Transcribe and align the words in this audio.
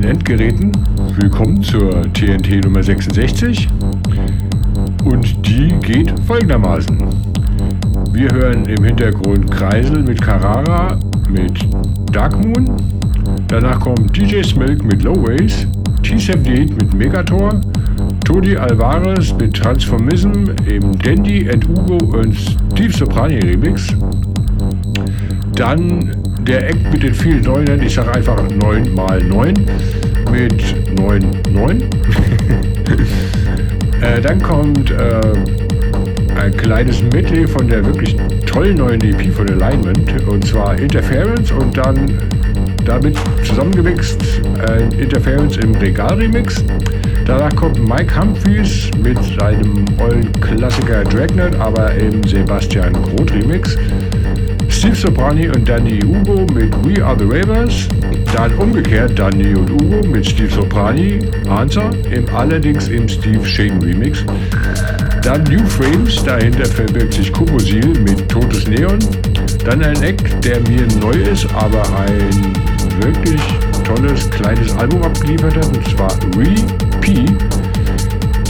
Den 0.00 0.10
Endgeräten. 0.10 0.70
Willkommen 1.16 1.60
zur 1.60 1.90
TNT 2.12 2.64
Nummer 2.64 2.84
66. 2.84 3.66
Und 5.04 5.44
die 5.44 5.74
geht 5.80 6.14
folgendermaßen. 6.20 6.98
Wir 8.12 8.30
hören 8.30 8.64
im 8.66 8.84
Hintergrund 8.84 9.50
Kreisel 9.50 10.04
mit 10.04 10.22
Carrara 10.22 10.96
mit 11.28 11.66
Dark 12.12 12.36
Moon. 12.44 12.76
Danach 13.48 13.80
kommt 13.80 14.16
DJ 14.16 14.44
Smilk 14.44 14.84
mit 14.84 15.02
Low 15.02 15.16
Ways, 15.16 15.66
T78 16.04 16.74
mit 16.76 16.94
Megator, 16.94 17.60
Todi 18.24 18.56
Alvarez 18.56 19.34
mit 19.34 19.54
Transformism 19.54 20.44
im 20.66 20.96
Dandy 21.00 21.50
and 21.50 21.68
Ugo 21.68 21.96
und 22.18 22.36
Steve 22.36 22.92
Soprani 22.92 23.40
Remix. 23.40 23.96
Dann 25.56 26.17
der 26.48 26.70
Eck 26.70 26.76
mit 26.90 27.02
den 27.02 27.12
vielen 27.12 27.42
Neunern, 27.42 27.82
ich 27.82 27.94
sage 27.94 28.10
einfach 28.14 28.42
9 28.48 28.94
mal 28.94 29.22
9 29.22 29.54
mit 30.30 30.98
9, 30.98 31.22
9. 31.52 31.82
äh, 34.00 34.20
dann 34.22 34.42
kommt 34.42 34.90
äh, 34.90 35.20
ein 36.40 36.56
kleines 36.56 37.02
Medley 37.02 37.46
von 37.46 37.68
der 37.68 37.84
wirklich 37.84 38.16
tollen 38.46 38.78
neuen 38.78 39.02
EP 39.02 39.30
von 39.32 39.48
Alignment 39.50 40.26
und 40.26 40.46
zwar 40.46 40.78
Interference 40.78 41.52
und 41.52 41.76
dann 41.76 42.18
damit 42.86 43.18
zusammengemixt 43.44 44.40
äh, 44.66 45.02
Interference 45.02 45.58
im 45.58 45.74
Regal-Remix. 45.74 46.64
Danach 47.26 47.54
kommt 47.56 47.86
Mike 47.86 48.18
Humphries 48.18 48.90
mit 49.02 49.18
seinem 49.38 49.84
ollen 49.98 50.32
Klassiker 50.40 51.04
Dragnet, 51.04 51.54
aber 51.56 51.94
im 51.94 52.24
Sebastian 52.24 52.94
Groth 52.94 53.34
Remix. 53.34 53.76
Steve 54.88 55.00
Soprani 55.00 55.48
und 55.48 55.68
Danny 55.68 56.02
Ugo 56.02 56.46
mit 56.54 56.72
We 56.82 57.04
Are 57.04 57.14
the 57.18 57.24
Ravers. 57.24 57.88
Dann 58.32 58.54
umgekehrt 58.54 59.18
Danny 59.18 59.54
und 59.54 59.70
Ugo 59.70 60.08
mit 60.08 60.26
Steve 60.26 60.50
Soprani, 60.50 61.18
Answer, 61.46 61.90
im, 62.10 62.26
allerdings 62.34 62.88
im 62.88 63.06
Steve 63.06 63.44
Shane 63.44 63.78
Remix. 63.82 64.24
Dann 65.22 65.42
New 65.42 65.62
Frames, 65.66 66.24
dahinter 66.24 66.64
verbirgt 66.64 67.12
sich 67.12 67.30
Kubosil 67.30 67.86
mit 68.00 68.30
Totes 68.30 68.66
Neon. 68.66 68.98
Dann 69.66 69.82
ein 69.82 70.02
Eck, 70.02 70.40
der 70.40 70.58
mir 70.60 70.86
neu 71.02 71.16
ist, 71.30 71.46
aber 71.54 71.82
ein 71.98 72.54
wirklich 73.02 73.42
tolles 73.84 74.30
kleines 74.30 74.74
Album 74.78 75.02
abgeliefert 75.02 75.54
hat, 75.54 75.66
und 75.66 75.86
zwar 75.88 76.12
Re-P. 76.34 77.26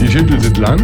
Die 0.00 0.06
Titel 0.06 0.38
sind 0.38 0.58
lang, 0.58 0.78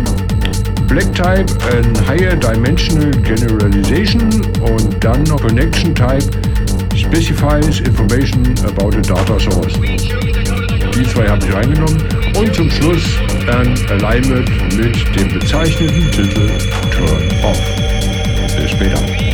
Black 0.87 1.13
Type, 1.15 1.47
ein 1.73 2.09
Higher 2.09 2.37
Dimensional 2.37 3.11
Generalization 3.23 4.29
und 4.61 5.03
dann 5.03 5.23
noch 5.25 5.41
Connection 5.41 5.95
Type 5.95 6.25
specifies 6.97 7.81
information 7.81 8.43
about 8.65 8.95
a 8.95 9.01
data 9.01 9.39
source. 9.39 9.75
Die 10.95 11.05
zwei 11.05 11.29
habe 11.29 11.45
ich 11.45 11.53
reingenommen 11.53 12.03
und 12.37 12.55
zum 12.55 12.71
Schluss 12.71 13.03
ein 13.49 13.75
Alignment 13.91 14.49
mit 14.77 14.97
dem 15.17 15.39
bezeichneten 15.39 16.11
Titel 16.13 16.51
Turn 16.93 17.45
Off. 17.45 17.61
Bis 18.57 18.71
später. 18.71 19.34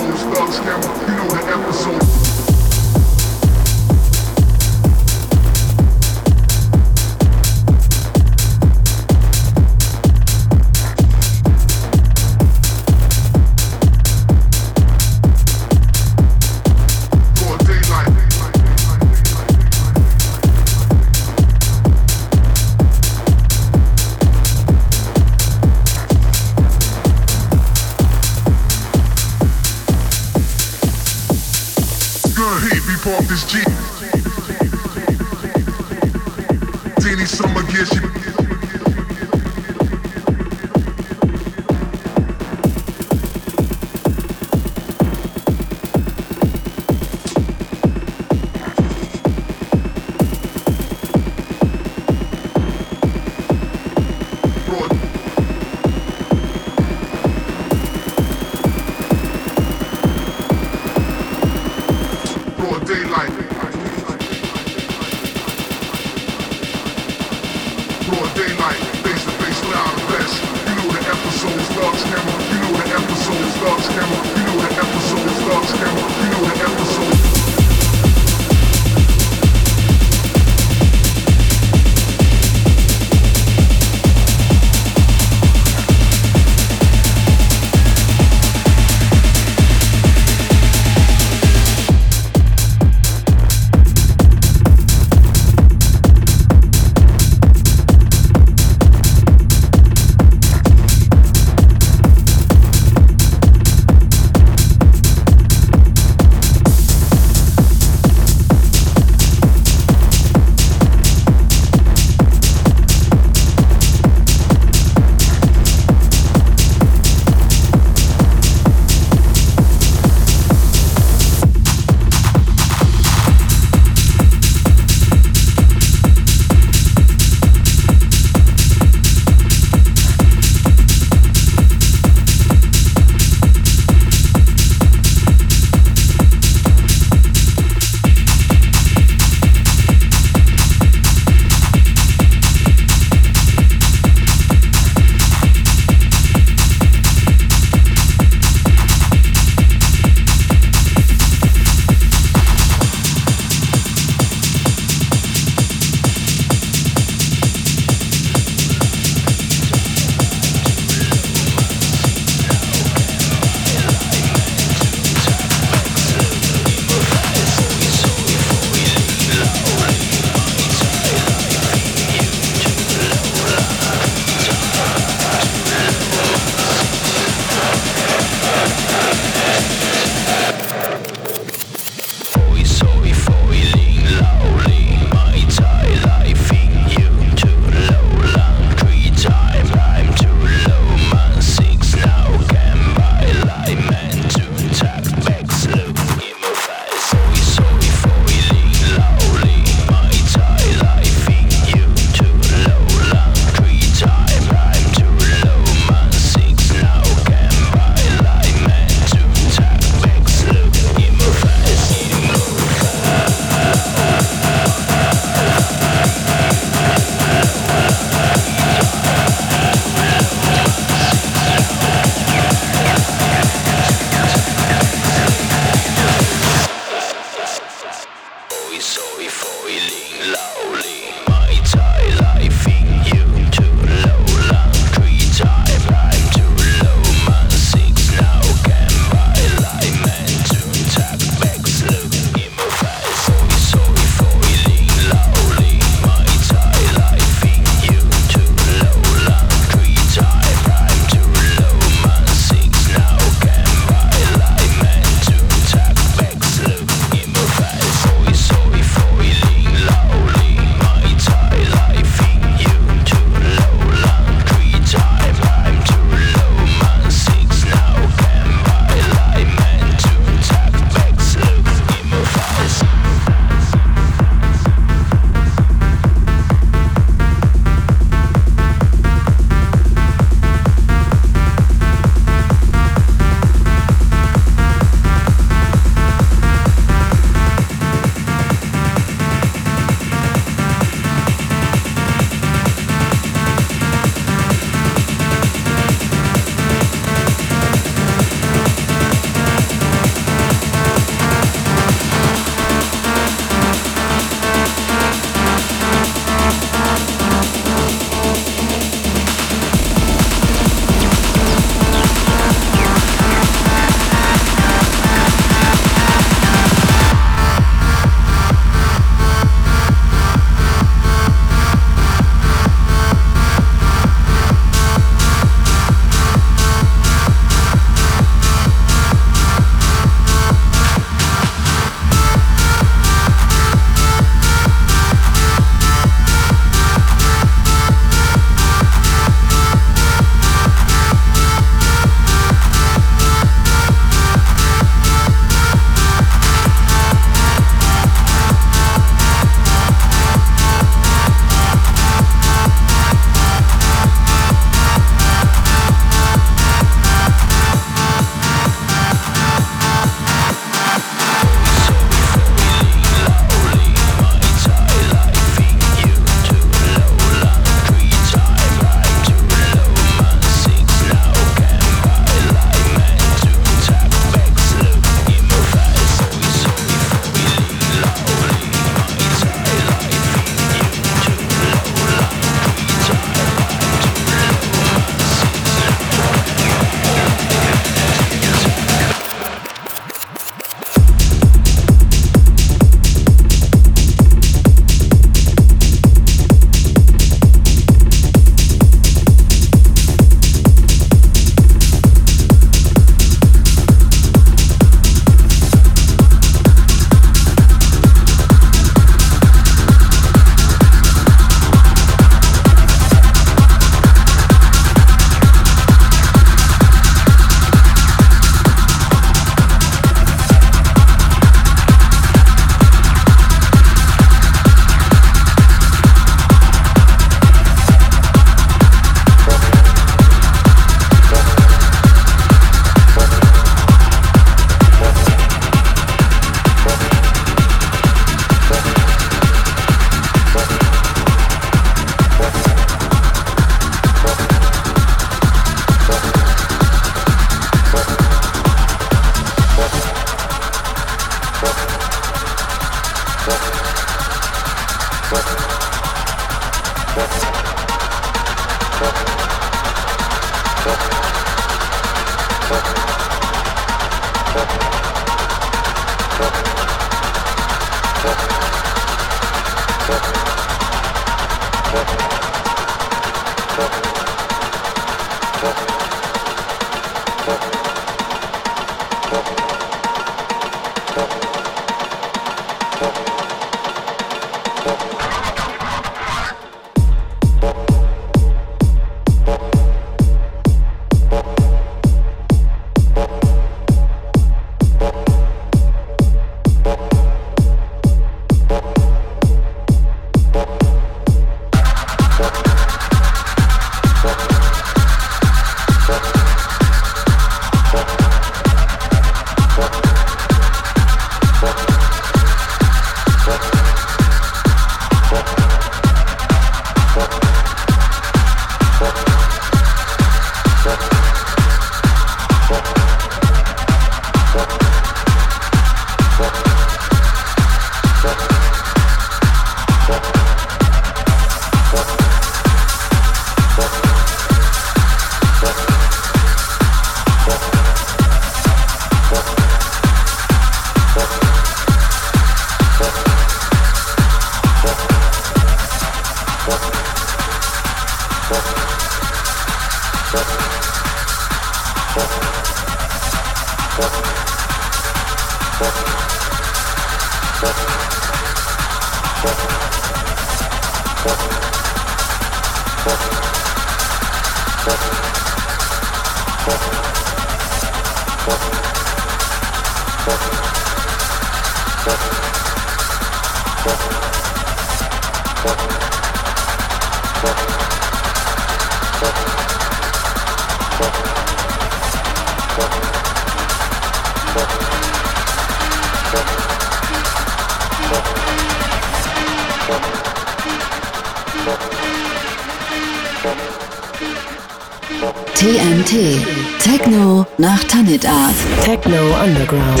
TNT. 596.00 596.46
Techno 596.78 597.46
nach 597.58 597.84
Tanit 597.84 598.24
Art. 598.26 598.54
Techno 598.82 599.34
Underground. 599.42 600.00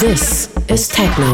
This 0.00 0.50
is 0.68 0.88
Techno. 0.88 1.32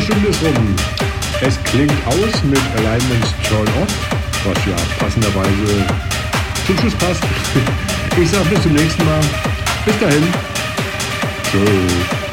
Stunde 0.00 0.28
ist 0.28 0.42
rum. 0.42 0.76
Es 1.40 1.62
klingt 1.64 2.06
aus 2.06 2.44
mit 2.44 2.60
Alignments 2.76 3.34
Turn 3.48 3.66
Off, 3.82 3.92
was 4.44 4.66
ja 4.66 4.76
passenderweise 4.98 5.84
zum 6.66 6.78
Schluss 6.78 6.94
passt. 6.94 7.22
Ich 8.16 8.30
sag 8.30 8.48
bis 8.48 8.62
zum 8.62 8.72
nächsten 8.74 9.04
Mal. 9.04 9.20
Bis 9.84 9.98
dahin. 9.98 10.22
Tschüss. 11.50 12.23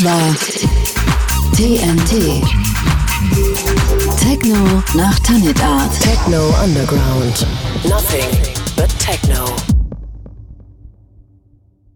Das 0.00 0.04
war 0.04 0.34
TNT. 1.54 2.42
Techno 4.18 4.82
nach 4.94 5.18
Tanit 5.18 5.62
Art. 5.62 5.92
Techno 6.00 6.54
Underground. 6.62 7.46
Nothing 7.84 8.30
but 8.76 8.88
techno. 8.98 9.69